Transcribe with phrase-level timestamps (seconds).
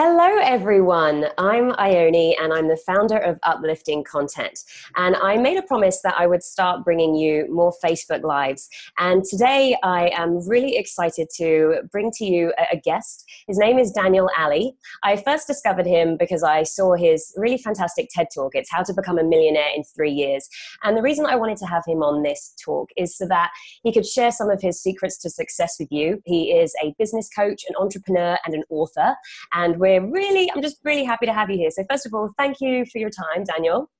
[0.00, 1.26] Hello, everyone.
[1.38, 4.60] I'm Ione, and I'm the founder of Uplifting Content.
[4.94, 8.68] And I made a promise that I would start bringing you more Facebook Lives.
[8.98, 13.28] And today I am really excited to bring to you a guest.
[13.48, 14.66] His name is Daniel Ally.
[15.02, 18.54] I first discovered him because I saw his really fantastic TED Talk.
[18.54, 20.48] It's How to Become a Millionaire in Three Years.
[20.84, 23.50] And the reason I wanted to have him on this talk is so that
[23.82, 26.22] he could share some of his secrets to success with you.
[26.24, 29.16] He is a business coach, an entrepreneur, and an author.
[29.54, 31.70] And we're we're really, I'm just really happy to have you here.
[31.70, 33.90] So, first of all, thank you for your time, Daniel.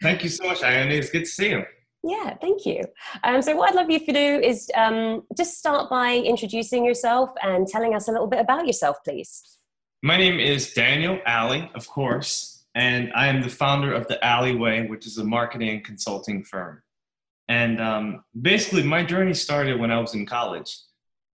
[0.00, 0.94] Thank you so much, Ione.
[0.94, 1.64] It's good to see you.
[2.04, 2.84] Yeah, thank you.
[3.22, 7.30] Um, so, what I'd love you to do is um, just start by introducing yourself
[7.42, 9.58] and telling us a little bit about yourself, please.
[10.02, 14.88] My name is Daniel Ally, of course, and I am the founder of The Alleyway,
[14.88, 16.82] which is a marketing consulting firm.
[17.48, 20.76] And um, basically, my journey started when I was in college.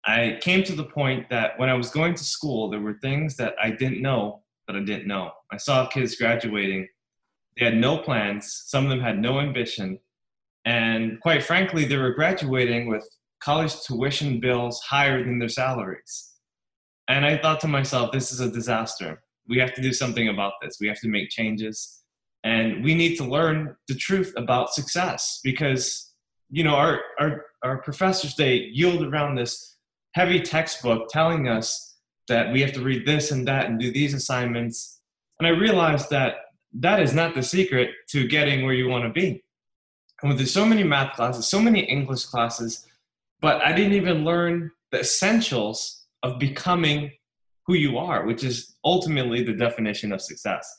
[0.08, 3.36] I came to the point that when I was going to school, there were things
[3.36, 5.32] that I didn't know that I didn't know.
[5.52, 6.88] I saw kids graduating.
[7.58, 8.62] They had no plans.
[8.66, 9.98] Some of them had no ambition.
[10.64, 13.06] And quite frankly, they were graduating with
[13.42, 16.32] college tuition bills higher than their salaries.
[17.06, 19.22] And I thought to myself, this is a disaster.
[19.46, 20.78] We have to do something about this.
[20.80, 22.02] We have to make changes.
[22.44, 26.14] And we need to learn the truth about success because,
[26.48, 29.77] you know, our, our, our professors, they yield around this
[30.14, 31.96] heavy textbook telling us
[32.28, 35.00] that we have to read this and that and do these assignments.
[35.38, 36.34] And I realized that
[36.74, 39.42] that is not the secret to getting where you want to be.
[40.22, 42.86] And there's so many math classes, so many English classes,
[43.40, 47.12] but I didn't even learn the essentials of becoming
[47.66, 50.76] who you are, which is ultimately the definition of success.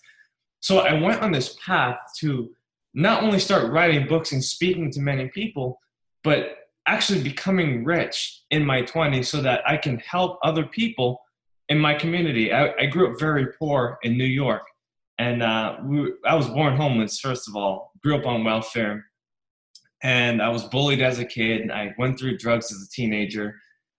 [0.60, 2.50] So I went on this path to
[2.94, 5.80] not only start writing books and speaking to many people,
[6.24, 6.58] but
[6.90, 11.22] actually becoming rich in my 20s so that I can help other people
[11.70, 12.52] in my community.
[12.52, 14.64] I, I grew up very poor in New York,
[15.20, 19.06] and uh, we, I was born homeless, first of all, grew up on welfare,
[20.02, 21.62] and I was bullied as a kid.
[21.62, 23.56] And I went through drugs as a teenager,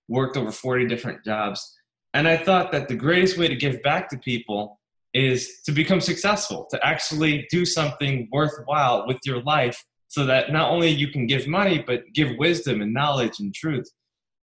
[0.08, 1.76] worked over 40 different jobs.
[2.14, 4.80] And I thought that the greatest way to give back to people
[5.14, 10.72] is to become successful, to actually do something worthwhile with your life so that not
[10.72, 13.88] only you can give money, but give wisdom and knowledge and truth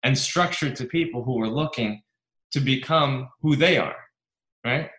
[0.01, 2.01] and structure to people who are looking
[2.51, 3.97] to become who they are,
[4.63, 4.89] right?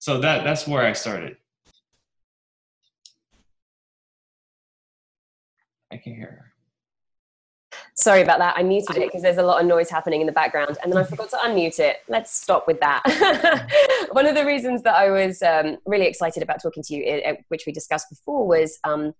[0.00, 1.38] So that that's where I started.
[5.90, 6.52] I can hear her.
[7.94, 8.54] Sorry about that.
[8.56, 10.98] I muted it because there's a lot of noise happening in the background, and then
[10.98, 11.98] I forgot to unmute it.
[12.08, 13.02] Let's stop with that.
[14.12, 17.20] One of the reasons that I was um, really excited about talking to you, eh,
[17.24, 19.12] eh, which we discussed before, was um,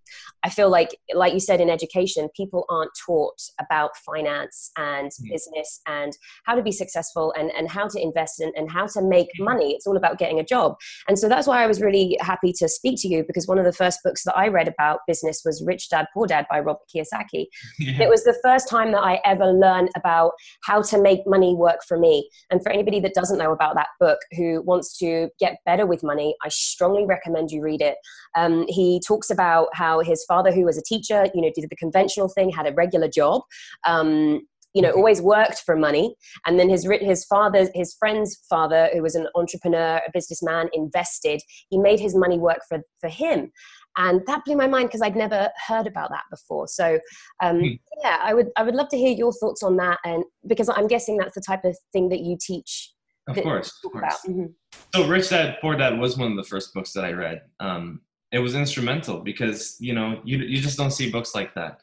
[0.43, 5.29] I feel like, like you said, in education, people aren't taught about finance and mm.
[5.29, 9.03] business and how to be successful and, and how to invest and, and how to
[9.03, 9.45] make mm.
[9.45, 9.73] money.
[9.73, 12.67] It's all about getting a job, and so that's why I was really happy to
[12.67, 15.63] speak to you because one of the first books that I read about business was
[15.63, 17.45] Rich Dad Poor Dad by Robert Kiyosaki.
[17.79, 18.03] Yeah.
[18.03, 20.31] It was the first first time that I ever learned about
[20.63, 22.29] how to make money work for me.
[22.49, 26.03] And for anybody that doesn't know about that book who wants to get better with
[26.03, 27.95] money, I strongly recommend you read it.
[28.35, 31.75] Um, he talks about how his father, who was a teacher, you know, did the
[31.75, 33.41] conventional thing, had a regular job.
[33.85, 34.41] Um,
[34.73, 36.15] you know always worked for money
[36.47, 41.43] and then his his father his friend's father who was an entrepreneur a businessman invested
[41.69, 43.51] he made his money work for for him
[43.97, 46.67] and that blew my mind because I'd never heard about that before.
[46.67, 46.99] So,
[47.41, 47.67] um, hmm.
[48.03, 50.87] yeah, I would I would love to hear your thoughts on that, and because I'm
[50.87, 52.91] guessing that's the type of thing that you teach.
[53.27, 54.17] Of course, of course.
[54.27, 54.45] Mm-hmm.
[54.93, 57.41] So, Rich Dad Poor Dad was one of the first books that I read.
[57.59, 61.81] Um, it was instrumental because you know you you just don't see books like that.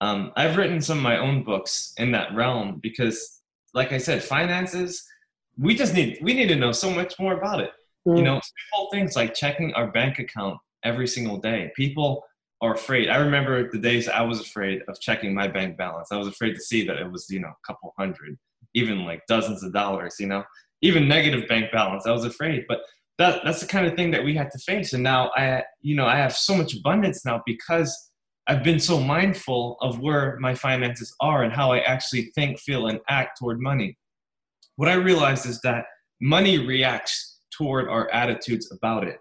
[0.00, 3.40] Um, I've written some of my own books in that realm because,
[3.74, 5.06] like I said, finances.
[5.58, 7.72] We just need we need to know so much more about it.
[8.08, 8.16] Mm.
[8.16, 11.70] You know, simple things like checking our bank account every single day.
[11.76, 12.24] People
[12.60, 13.08] are afraid.
[13.08, 16.12] I remember the days I was afraid of checking my bank balance.
[16.12, 18.38] I was afraid to see that it was, you know, a couple hundred,
[18.74, 20.44] even like dozens of dollars, you know,
[20.82, 22.06] even negative bank balance.
[22.06, 22.64] I was afraid.
[22.68, 22.80] But
[23.18, 24.92] that that's the kind of thing that we had to face.
[24.92, 28.10] And now I, you know, I have so much abundance now because
[28.46, 32.88] I've been so mindful of where my finances are and how I actually think, feel,
[32.88, 33.96] and act toward money.
[34.76, 35.84] What I realized is that
[36.20, 39.18] money reacts toward our attitudes about it.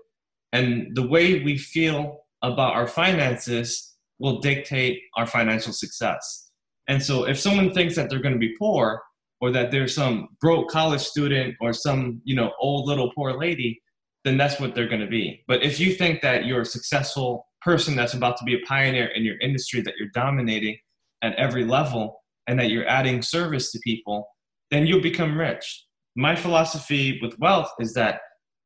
[0.54, 6.50] And the way we feel about our finances will dictate our financial success.
[6.88, 9.01] And so if someone thinks that they're going to be poor
[9.42, 13.81] or that they're some broke college student or some, you know, old little poor lady,
[14.25, 15.44] then that's what they're going to be.
[15.48, 19.07] But if you think that you're a successful person that's about to be a pioneer
[19.07, 20.78] in your industry, that you're dominating
[21.22, 22.19] at every level,
[22.50, 24.28] and that you're adding service to people,
[24.72, 25.86] then you'll become rich.
[26.16, 28.22] My philosophy with wealth is that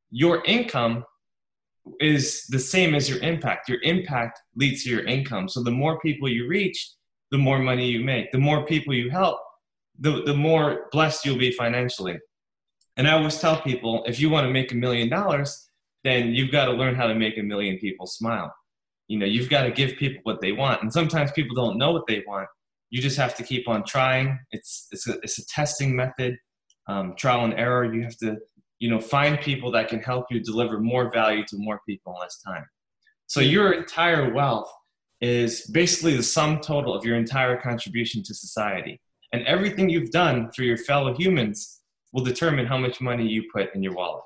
[0.09, 1.03] your income
[1.99, 3.69] is the same as your impact.
[3.69, 5.49] Your impact leads to your income.
[5.49, 6.91] So the more people you reach,
[7.31, 8.31] the more money you make.
[8.31, 9.39] The more people you help,
[9.99, 12.17] the, the more blessed you'll be financially.
[12.95, 15.69] And I always tell people if you want to make a million dollars,
[16.03, 18.53] then you've got to learn how to make a million people smile.
[19.07, 20.81] You know, you've got to give people what they want.
[20.81, 22.47] And sometimes people don't know what they want.
[22.89, 24.39] You just have to keep on trying.
[24.51, 26.37] It's, it's, a, it's a testing method,
[26.87, 27.91] um, trial and error.
[27.91, 28.37] You have to
[28.79, 32.19] you know find people that can help you deliver more value to more people in
[32.21, 32.65] less time.
[33.27, 34.71] So your entire wealth
[35.21, 38.99] is basically the sum total of your entire contribution to society.
[39.31, 41.81] And everything you've done for your fellow humans
[42.11, 44.23] will determine how much money you put in your wallet.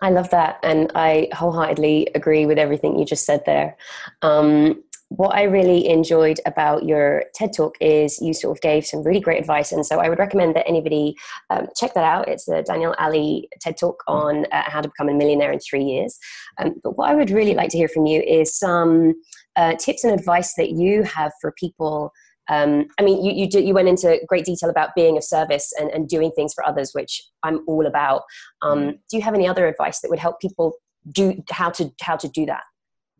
[0.00, 3.76] I love that, and I wholeheartedly agree with everything you just said there.
[4.22, 9.02] Um, what I really enjoyed about your TED talk is you sort of gave some
[9.02, 9.70] really great advice.
[9.70, 11.14] And so I would recommend that anybody
[11.50, 12.28] um, check that out.
[12.28, 15.84] It's the Daniel Ally TED talk on uh, how to become a millionaire in three
[15.84, 16.18] years.
[16.58, 19.14] Um, but what I would really like to hear from you is some
[19.56, 22.10] uh, tips and advice that you have for people.
[22.50, 25.72] Um, I mean, you, you, did, you went into great detail about being of service
[25.78, 28.22] and, and doing things for others, which I'm all about.
[28.62, 28.90] Um, mm-hmm.
[29.10, 30.74] do you have any other advice that would help people
[31.10, 32.62] do how to how to do that?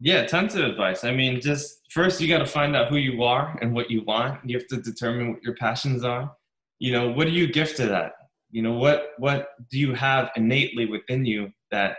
[0.00, 1.04] Yeah, tons of advice.
[1.04, 4.02] I mean, just first you got to find out who you are and what you
[4.04, 4.40] want.
[4.44, 6.32] You have to determine what your passions are.
[6.78, 8.12] You know, what are you gifted at?
[8.50, 11.96] You know, what what do you have innately within you that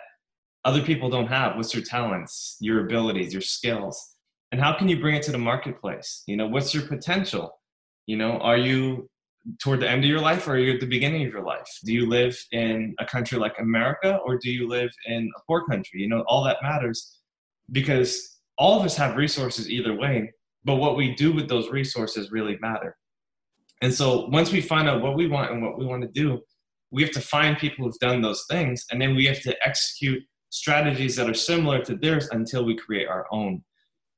[0.66, 1.56] other people don't have?
[1.56, 4.16] What's your talents, your abilities, your skills?
[4.52, 6.24] And how can you bring it to the marketplace?
[6.28, 7.60] You know, what's your potential?
[8.08, 9.10] You know, are you
[9.62, 11.68] toward the end of your life or are you at the beginning of your life?
[11.84, 15.66] Do you live in a country like America or do you live in a poor
[15.66, 16.02] country?
[16.02, 17.20] You know, all that matters
[17.72, 20.32] because all of us have resources either way,
[20.64, 22.96] but what we do with those resources really matter.
[23.82, 26.42] And so once we find out what we want and what we want to do,
[26.92, 30.24] we have to find people who've done those things, and then we have to execute
[30.50, 33.62] strategies that are similar to theirs until we create our own.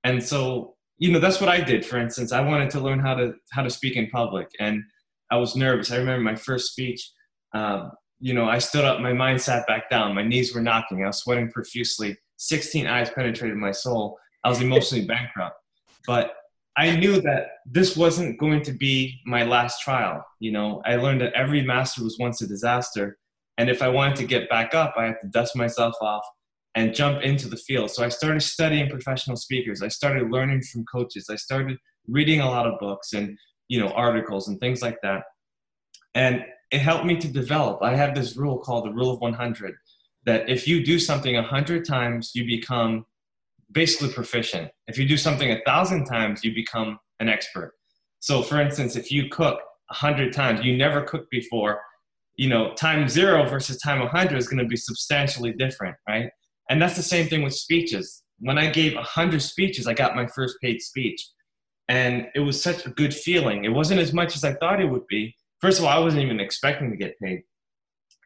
[0.04, 1.86] And so, you know, that's what I did.
[1.86, 4.84] For instance, I wanted to learn how to how to speak in public, and
[5.32, 5.92] I was nervous.
[5.92, 7.10] I remember my first speech.
[7.54, 11.04] Um, you know, I stood up, my mind sat back down, my knees were knocking,
[11.04, 12.18] I was sweating profusely.
[12.38, 14.18] 16 eyes penetrated my soul.
[14.44, 15.58] I was emotionally bankrupt.
[16.06, 16.34] But
[16.78, 20.26] I knew that this wasn't going to be my last trial.
[20.40, 23.18] You know, I learned that every master was once a disaster.
[23.58, 26.24] And if I wanted to get back up, I had to dust myself off
[26.76, 27.90] and jump into the field.
[27.90, 29.82] So I started studying professional speakers.
[29.82, 31.28] I started learning from coaches.
[31.32, 33.36] I started reading a lot of books and,
[33.68, 35.24] you know, articles and things like that.
[36.14, 37.82] And it helped me to develop.
[37.82, 39.74] I have this rule called the rule of 100
[40.28, 43.06] that if you do something a hundred times, you become
[43.72, 44.70] basically proficient.
[44.88, 47.74] If you do something a thousand times, you become an expert.
[48.20, 49.60] So, for instance, if you cook
[49.90, 51.80] a hundred times, you never cooked before,
[52.36, 56.30] you know, time zero versus time 100 is going to be substantially different, right?
[56.70, 58.24] And that's the same thing with speeches.
[58.40, 61.26] When I gave 100 speeches, I got my first paid speech.
[61.88, 63.64] And it was such a good feeling.
[63.64, 65.34] It wasn't as much as I thought it would be.
[65.62, 67.44] First of all, I wasn't even expecting to get paid.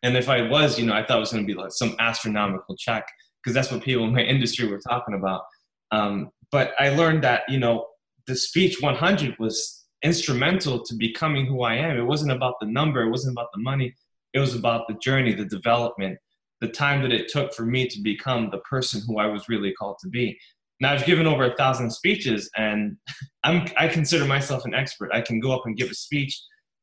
[0.04, 1.96] And if I was, you know, I thought it was going to be like some
[2.00, 3.06] astronomical check
[3.42, 5.44] because that's what people in my industry were talking about.
[5.92, 7.88] Um, but I learned that, you know,
[8.28, 11.98] the speech 100 was instrumental to becoming who I am.
[11.98, 13.94] It wasn't about the number, it wasn't about the money,
[14.34, 16.18] it was about the journey, the development,
[16.60, 19.74] the time that it took for me to become the person who I was really
[19.74, 20.40] called to be.
[20.80, 22.98] Now I've given over a thousand speeches, and
[23.44, 25.12] I'm I consider myself an expert.
[25.14, 26.40] I can go up and give a speech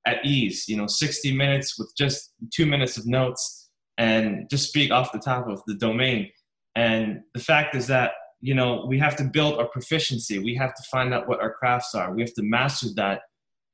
[0.08, 4.90] at ease, you know, 60 minutes with just two minutes of notes and just speak
[4.90, 6.30] off the top of the domain.
[6.74, 10.38] And the fact is that, you know, we have to build our proficiency.
[10.38, 12.14] We have to find out what our crafts are.
[12.14, 13.20] We have to master that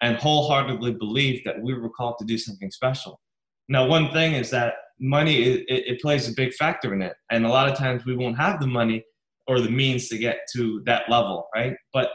[0.00, 3.20] and wholeheartedly believe that we were called to do something special.
[3.68, 7.14] Now, one thing is that money, it, it plays a big factor in it.
[7.30, 9.04] And a lot of times we won't have the money
[9.46, 11.74] or the means to get to that level, right?
[11.92, 12.10] But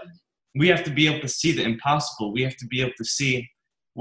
[0.55, 2.33] we have to be able to see the impossible.
[2.33, 3.47] We have to be able to see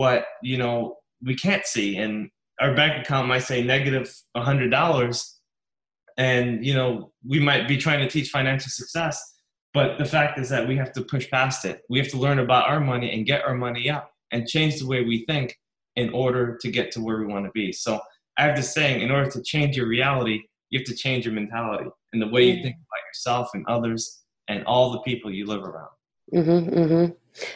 [0.00, 1.96] what you know we can't see.
[1.96, 5.40] And our bank account might say negative a hundred dollars.
[6.16, 9.16] And you know we might be trying to teach financial success
[9.74, 11.82] but the fact is that we have to push past it.
[11.88, 14.86] We have to learn about our money and get our money up and change the
[14.86, 15.56] way we think
[15.94, 17.72] in order to get to where we want to be.
[17.72, 18.00] So
[18.38, 21.34] i have this saying in order to change your reality you have to change your
[21.34, 25.46] mentality and the way you think about yourself and others and all the people you
[25.46, 25.94] live around.
[26.34, 27.12] Mm-hmm, mm-hmm.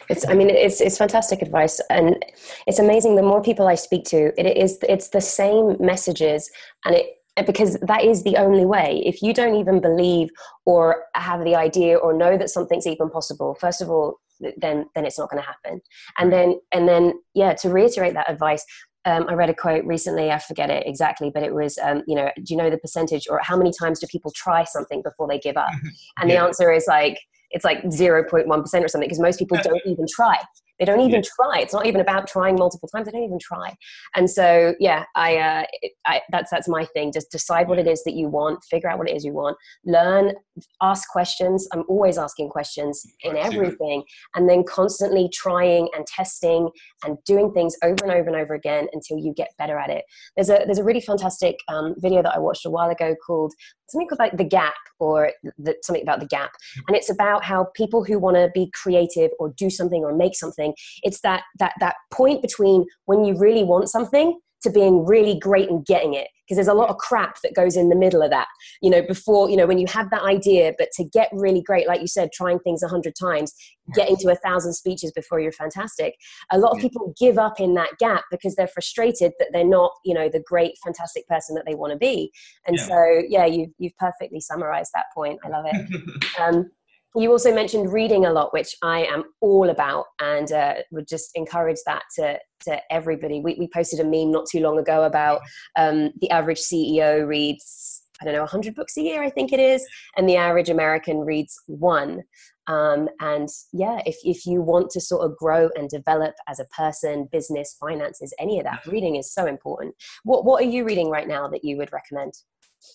[0.09, 2.23] It's, I mean, it's it's fantastic advice, and
[2.67, 3.15] it's amazing.
[3.15, 6.49] The more people I speak to, it is it's the same messages,
[6.85, 7.05] and it
[7.47, 9.01] because that is the only way.
[9.05, 10.29] If you don't even believe
[10.65, 14.19] or have the idea or know that something's even possible, first of all,
[14.57, 15.81] then then it's not going to happen.
[16.17, 18.65] And then and then yeah, to reiterate that advice,
[19.05, 20.31] um, I read a quote recently.
[20.31, 23.27] I forget it exactly, but it was, um, you know, do you know the percentage
[23.29, 25.71] or how many times do people try something before they give up?
[26.19, 26.37] And yeah.
[26.37, 27.19] the answer is like
[27.53, 30.37] it's like 0.1% or something because most people don't even try.
[30.79, 31.29] They don't even yeah.
[31.35, 31.59] try.
[31.59, 33.05] It's not even about trying multiple times.
[33.05, 33.75] They don't even try.
[34.15, 35.63] And so, yeah, I, uh,
[36.05, 37.11] I, that's that's my thing.
[37.13, 38.63] Just decide what it is that you want.
[38.69, 39.55] Figure out what it is you want.
[39.85, 40.33] Learn.
[40.81, 41.67] Ask questions.
[41.71, 44.03] I'm always asking questions in everything,
[44.35, 46.69] and then constantly trying and testing
[47.05, 50.03] and doing things over and over and over again until you get better at it.
[50.35, 53.53] There's a there's a really fantastic um, video that I watched a while ago called
[53.89, 56.51] something called like the gap or the, something about the gap,
[56.87, 60.35] and it's about how people who want to be creative or do something or make
[60.35, 60.73] something
[61.03, 65.69] it's that that that point between when you really want something to being really great
[65.69, 68.29] and getting it because there's a lot of crap that goes in the middle of
[68.29, 68.47] that.
[68.81, 71.87] You know before you know when you have that idea but to get really great
[71.87, 73.53] like you said trying things a hundred times
[73.95, 76.15] getting to a thousand speeches before you're fantastic
[76.51, 79.91] a lot of people give up in that gap because they're frustrated that they're not
[80.05, 82.31] you know the great fantastic person that they want to be.
[82.67, 82.83] And yeah.
[82.83, 85.39] so yeah you've, you've perfectly summarized that point.
[85.43, 86.03] I love it.
[86.39, 86.71] Um,
[87.15, 91.31] you also mentioned reading a lot, which I am all about, and uh, would just
[91.35, 93.41] encourage that to to everybody.
[93.41, 95.41] We, we posted a meme not too long ago about
[95.77, 99.59] um, the average CEO reads I don't know 100 books a year, I think it
[99.59, 102.23] is, and the average American reads one.
[102.67, 106.65] Um, and yeah, if if you want to sort of grow and develop as a
[106.65, 109.95] person, business, finances, any of that, reading is so important.
[110.23, 112.33] What what are you reading right now that you would recommend?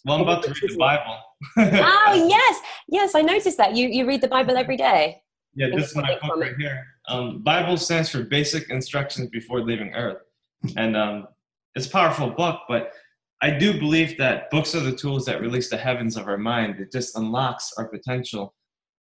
[0.05, 1.19] Well, I'm about to read the Bible.
[1.57, 5.23] oh yes, yes, I noticed that you you read the Bible every day.
[5.55, 6.85] Yeah, this is my book right here.
[7.09, 10.23] Um, Bible stands for Basic Instructions Before Leaving Earth,
[10.77, 11.29] and um,
[11.75, 12.61] it's a powerful book.
[12.69, 12.93] But
[13.41, 16.81] I do believe that books are the tools that release the heavens of our mind.
[16.81, 18.55] It just unlocks our potential,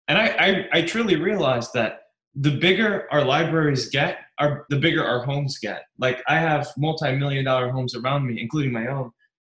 [0.09, 2.01] and I I, I truly realize that
[2.35, 5.83] the bigger our libraries get, our the bigger our homes get.
[5.99, 9.11] Like I have multi-million dollar homes around me, including my own,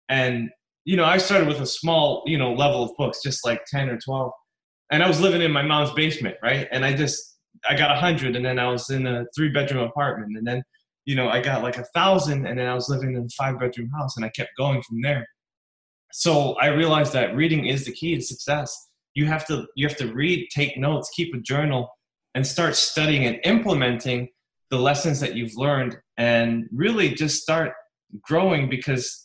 [0.09, 0.51] and
[0.85, 3.89] you know, I started with a small, you know, level of books, just like 10
[3.89, 4.33] or 12.
[4.91, 6.69] And I was living in my mom's basement, right?
[6.71, 7.39] And I just,
[7.69, 10.37] I got a hundred and then I was in a three bedroom apartment.
[10.37, 10.63] And then,
[11.07, 13.59] you know, I got like a thousand and then I was living in a five
[13.59, 15.27] bedroom house and I kept going from there.
[16.13, 18.77] So I realized that reading is the key to success.
[19.15, 21.89] You have to, you have to read, take notes, keep a journal
[22.35, 24.29] and start studying and implementing
[24.71, 27.73] the lessons that you've learned and really just start
[28.23, 29.24] growing because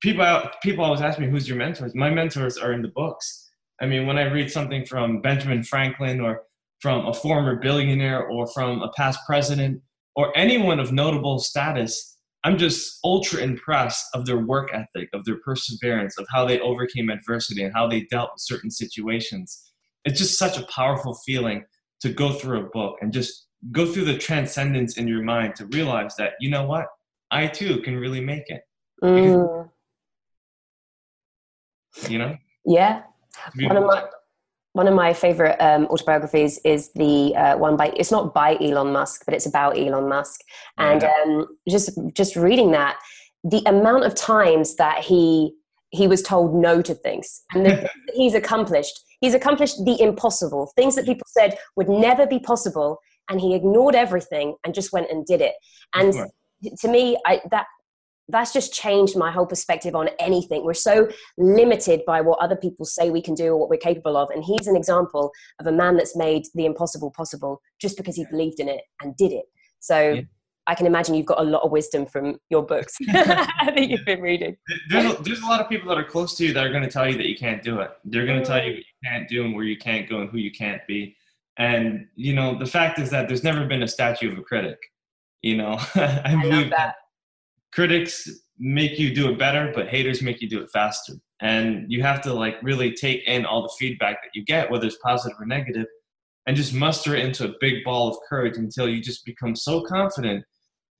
[0.00, 1.94] people people always ask me who's your mentors.
[1.94, 3.50] My mentors are in the books.
[3.80, 6.42] I mean, when I read something from Benjamin Franklin or
[6.80, 9.82] from a former billionaire or from a past president
[10.16, 15.38] or anyone of notable status, I'm just ultra impressed of their work ethic, of their
[15.44, 19.72] perseverance, of how they overcame adversity and how they dealt with certain situations.
[20.04, 21.64] It's just such a powerful feeling
[22.02, 25.66] to go through a book and just go through the transcendence in your mind to
[25.66, 26.86] realize that, you know what,
[27.30, 28.60] I too can really make it.
[29.02, 29.70] Mm
[32.08, 32.36] you know?
[32.64, 33.02] Yeah.
[33.56, 34.04] One of my
[34.72, 38.92] one of my favorite um, autobiographies is the uh, one by it's not by elon
[38.92, 40.40] musk but it's about elon musk.
[40.78, 41.12] And yeah.
[41.24, 42.98] um, just just reading that
[43.44, 45.54] the amount of times that he
[45.90, 50.96] he was told no to things and the he's accomplished he's accomplished the impossible things
[50.96, 52.98] that people said would never be possible
[53.28, 55.54] and he ignored everything and just went and did it.
[55.94, 56.12] And
[56.80, 57.66] to me I, that
[58.28, 60.64] that's just changed my whole perspective on anything.
[60.64, 64.16] We're so limited by what other people say we can do or what we're capable
[64.16, 64.30] of.
[64.30, 68.24] And he's an example of a man that's made the impossible possible just because he
[68.30, 69.44] believed in it and did it.
[69.80, 70.22] So yeah.
[70.66, 74.22] I can imagine you've got a lot of wisdom from your books that you've been
[74.22, 74.56] reading.
[74.88, 76.82] There's a, there's a lot of people that are close to you that are going
[76.82, 77.90] to tell you that you can't do it.
[78.04, 78.76] They're going to tell you mm.
[78.76, 81.16] what you can't do and where you can't go and who you can't be.
[81.58, 84.78] And, you know, the fact is that there's never been a statue of a critic.
[85.42, 86.94] You know, I, I believe that
[87.74, 91.14] critics make you do it better, but haters make you do it faster.
[91.40, 94.86] And you have to like really take in all the feedback that you get, whether
[94.86, 95.86] it's positive or negative,
[96.46, 99.82] and just muster it into a big ball of courage until you just become so
[99.82, 100.44] confident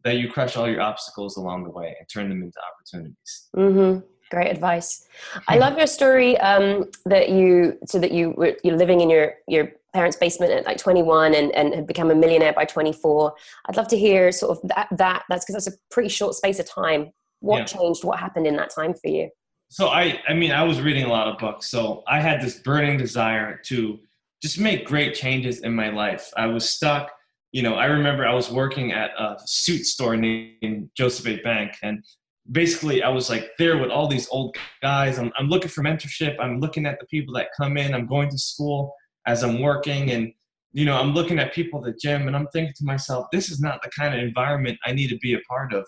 [0.02, 3.48] that you crush all your obstacles along the way and turn them into opportunities.
[3.56, 4.00] Mm-hmm.
[4.30, 5.06] Great advice.
[5.48, 9.34] I love your story um, that you so that you were you're living in your
[9.46, 13.32] your parents' basement at like 21 and, and had become a millionaire by 24.
[13.66, 16.58] I'd love to hear sort of that, that that's because that's a pretty short space
[16.58, 17.12] of time.
[17.40, 17.64] What yeah.
[17.64, 18.04] changed?
[18.04, 19.30] What happened in that time for you?
[19.70, 21.68] So I, I mean, I was reading a lot of books.
[21.68, 23.98] So I had this burning desire to
[24.42, 26.30] just make great changes in my life.
[26.36, 27.10] I was stuck.
[27.52, 31.36] You know, I remember I was working at a suit store named Joseph A.
[31.42, 32.04] Bank, and
[32.50, 35.18] basically I was like there with all these old guys.
[35.18, 36.36] I'm, I'm looking for mentorship.
[36.40, 37.94] I'm looking at the people that come in.
[37.94, 38.92] I'm going to school
[39.26, 40.32] as I'm working and
[40.74, 43.48] you know, I'm looking at people at the gym and I'm thinking to myself, this
[43.48, 45.86] is not the kind of environment I need to be a part of.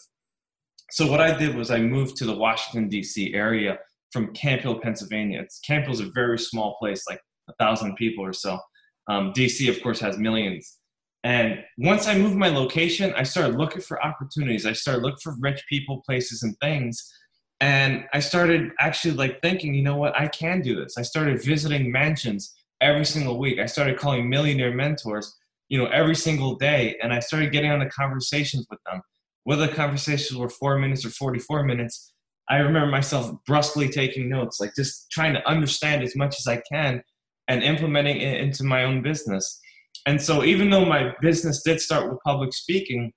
[0.92, 3.34] so what I did was I moved to the Washington D.C.
[3.34, 3.78] area
[4.12, 5.40] from Camp Hill, Pennsylvania.
[5.42, 8.60] It's, Camp Hill is a very small place, like a thousand people or so.
[9.08, 10.78] Um, DC, of course, has millions.
[11.24, 14.64] And once I moved my location, I started looking for opportunities.
[14.64, 17.12] I started looking for rich people, places, and things.
[17.60, 20.96] And I started actually like thinking, you know what, I can do this.
[20.96, 23.58] I started visiting mansions every single week.
[23.58, 25.34] I started calling millionaire mentors,
[25.68, 26.96] you know, every single day.
[27.02, 29.00] And I started getting on the conversations with them.
[29.44, 32.12] Whether the conversations were four minutes or 44 minutes,
[32.48, 36.62] I remember myself brusquely taking notes, like just trying to understand as much as I
[36.70, 37.02] can
[37.48, 39.60] and implementing it into my own business.
[40.06, 43.12] And so, even though my business did start with public speaking,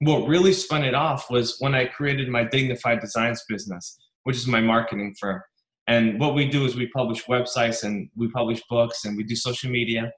[0.00, 4.46] what really spun it off was when I created my Dignified Designs business, which is
[4.46, 5.40] my marketing firm.
[5.88, 9.34] And what we do is we publish websites and we publish books and we do
[9.34, 10.12] social media.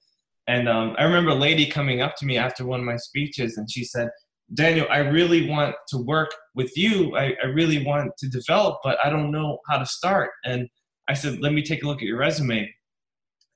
[0.46, 3.56] And um, I remember a lady coming up to me after one of my speeches
[3.56, 4.10] and she said,
[4.52, 7.16] Daniel, I really want to work with you.
[7.16, 10.30] I, I really want to develop, but I don't know how to start.
[10.44, 10.68] And
[11.08, 12.70] I said, let me take a look at your resume.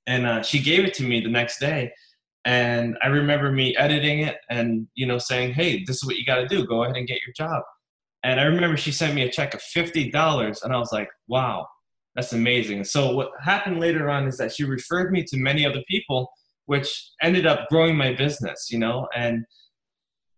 [0.07, 1.93] And uh, she gave it to me the next day
[2.49, 6.25] and i remember me editing it and you know saying hey this is what you
[6.25, 7.63] got to do go ahead and get your job
[8.23, 11.67] and i remember she sent me a check of $50 and i was like wow
[12.19, 12.83] that's amazing.
[12.83, 16.33] So what happened later on is that she referred me to many other people
[16.67, 19.45] which ended up growing my business you know and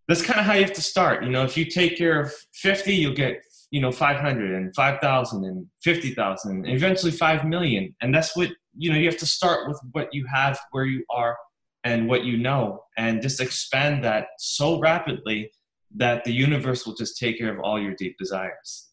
[0.07, 1.43] that's kind of how you have to start you know.
[1.43, 6.51] If you take care of 50 you'll get you know 500 and 5000 and 50000
[6.53, 7.97] and eventually 5 million.
[8.03, 11.03] And that's what you know you have to start with what you have where you
[11.09, 11.39] are
[11.85, 15.51] and what you know and just expand that so rapidly
[15.97, 18.91] that the universe will just take care of all your deep desires.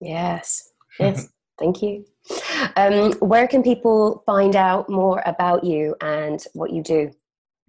[0.00, 0.72] Yes.
[0.98, 2.04] Yes thank you
[2.76, 7.10] um, where can people find out more about you and what you do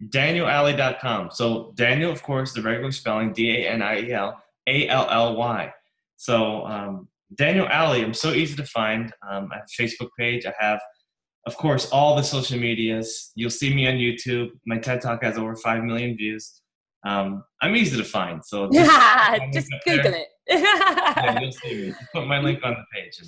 [0.10, 1.30] DanielAlly.com.
[1.32, 5.74] so daniel of course the regular spelling d-a-n-i-e-l a-l-l-y
[6.18, 10.46] so um, daniel ally i'm so easy to find um, i have a facebook page
[10.46, 10.80] i have
[11.50, 13.32] of course, all the social medias.
[13.36, 14.52] You'll see me on YouTube.
[14.66, 16.62] My TED Talk has over 5 million views.
[17.06, 18.44] Um, I'm easy to find.
[18.46, 20.28] So just, just Google it.
[20.48, 21.94] yeah, you'll see me.
[22.14, 23.20] Put my link on the page.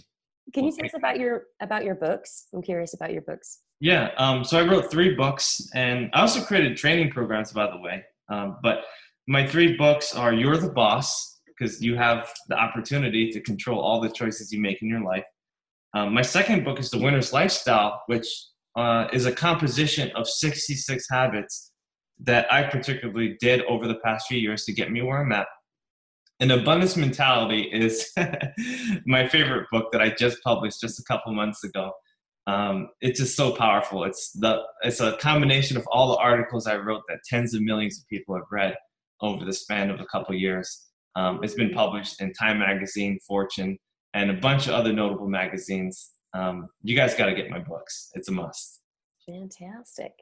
[0.53, 2.47] Can you tell us about your about your books?
[2.53, 3.59] I'm curious about your books.
[3.79, 7.77] Yeah, um, so I wrote three books, and I also created training programs, by the
[7.77, 8.03] way.
[8.29, 8.83] Um, but
[9.27, 14.01] my three books are "You're the Boss" because you have the opportunity to control all
[14.01, 15.23] the choices you make in your life.
[15.93, 18.27] Um, my second book is The Winner's Lifestyle, which
[18.75, 21.71] uh, is a composition of 66 habits
[22.23, 25.47] that I particularly did over the past few years to get me where I'm at.
[26.41, 28.11] And Abundance Mentality is
[29.05, 31.91] my favorite book that I just published just a couple months ago.
[32.47, 34.03] Um, it's just so powerful.
[34.03, 37.99] It's the it's a combination of all the articles I wrote that tens of millions
[37.99, 38.75] of people have read
[39.21, 40.87] over the span of a couple years.
[41.15, 43.77] Um, it's been published in Time Magazine, Fortune,
[44.15, 46.09] and a bunch of other notable magazines.
[46.33, 48.09] Um, you guys got to get my books.
[48.15, 48.81] It's a must.
[49.27, 50.13] Fantastic.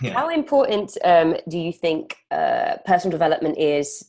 [0.00, 0.12] Yeah.
[0.12, 4.06] How important um, do you think uh, personal development is?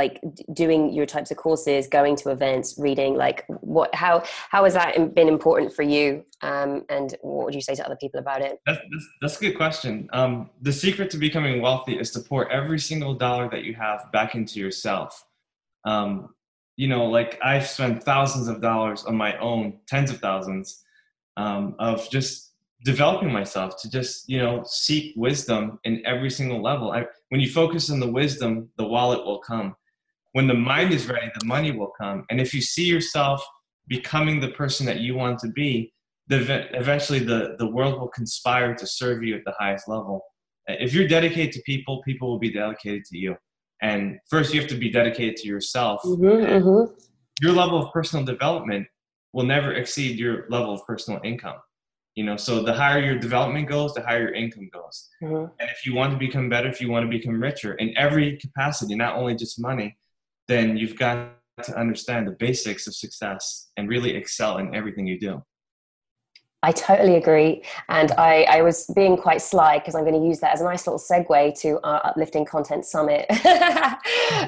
[0.00, 0.14] Like
[0.52, 3.12] doing your types of courses, going to events, reading.
[3.16, 3.38] Like,
[3.76, 3.90] what?
[4.02, 4.22] How
[4.54, 6.06] how has that been important for you?
[6.42, 8.60] Um, and what would you say to other people about it?
[8.66, 10.08] That's that's, that's a good question.
[10.12, 10.32] Um,
[10.68, 14.34] the secret to becoming wealthy is to pour every single dollar that you have back
[14.34, 15.24] into yourself.
[15.84, 16.34] Um,
[16.76, 20.84] you know, like I've spent thousands of dollars on my own, tens of thousands,
[21.36, 22.52] um, of just
[22.84, 26.92] developing myself to just, you know, seek wisdom in every single level.
[26.92, 29.74] I, when you focus on the wisdom, the wallet will come.
[30.36, 32.26] When the mind is ready, the money will come.
[32.28, 33.42] And if you see yourself
[33.88, 35.94] becoming the person that you want to be,
[36.26, 40.20] the, eventually the, the world will conspire to serve you at the highest level.
[40.66, 43.34] If you're dedicated to people, people will be dedicated to you.
[43.80, 46.02] And first, you have to be dedicated to yourself.
[46.02, 46.92] Mm-hmm, mm-hmm.
[47.40, 48.86] Your level of personal development
[49.32, 51.60] will never exceed your level of personal income.
[52.14, 55.08] You know, so the higher your development goes, the higher your income goes.
[55.22, 55.46] Mm-hmm.
[55.60, 58.36] And if you want to become better, if you want to become richer in every
[58.36, 59.96] capacity, not only just money,
[60.48, 65.18] then you've got to understand the basics of success and really excel in everything you
[65.18, 65.42] do.
[66.62, 67.62] I totally agree.
[67.88, 70.64] And I, I was being quite sly because I'm going to use that as a
[70.64, 73.26] nice little segue to our Uplifting Content Summit.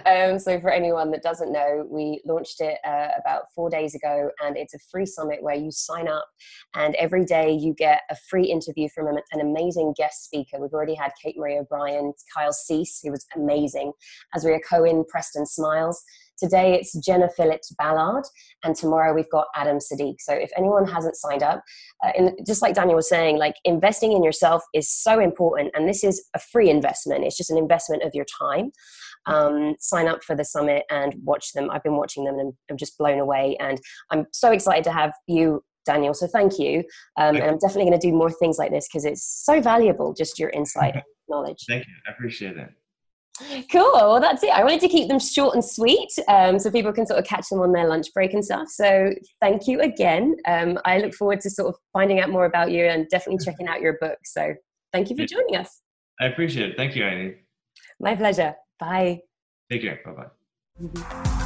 [0.07, 4.31] um, so, for anyone that doesn't know, we launched it uh, about four days ago,
[4.43, 6.27] and it's a free summit where you sign up,
[6.75, 10.59] and every day you get a free interview from an amazing guest speaker.
[10.59, 13.93] We've already had Kate Marie O'Brien, Kyle Cease, who was amazing,
[14.35, 16.03] Azria Cohen, Preston Smiles.
[16.39, 18.25] Today it's Jenna Phillips Ballard,
[18.65, 20.17] and tomorrow we've got Adam Siddiq.
[20.21, 21.63] So if anyone hasn't signed up,
[22.05, 25.89] uh, in, just like Daniel was saying, like investing in yourself is so important, and
[25.89, 27.25] this is a free investment.
[27.25, 28.71] It's just an investment of your time.
[29.27, 31.71] um, sign up for the summit and watch them.
[31.71, 33.57] I've been watching them and I'm, I'm just blown away.
[33.61, 36.15] And I'm so excited to have you Daniel.
[36.15, 36.85] So thank you.
[37.19, 40.15] Um, and I'm definitely going to do more things like this because it's so valuable,
[40.15, 41.65] just your insight and knowledge.
[41.69, 41.95] Thank you.
[42.07, 42.71] I appreciate it.
[43.71, 43.93] Cool.
[43.93, 44.51] Well, that's it.
[44.51, 47.49] I wanted to keep them short and sweet um, so people can sort of catch
[47.49, 48.69] them on their lunch break and stuff.
[48.69, 50.37] So thank you again.
[50.47, 53.69] Um, I look forward to sort of finding out more about you and definitely checking
[53.69, 54.19] out your book.
[54.25, 54.55] So
[54.93, 55.81] thank you for joining us.
[56.21, 56.77] I appreciate it.
[56.77, 57.35] Thank you, Annie.
[58.01, 58.55] My pleasure.
[58.79, 59.21] Bye.
[59.71, 60.01] Take care.
[60.05, 60.27] Bye bye.
[60.81, 61.39] Mm-hmm.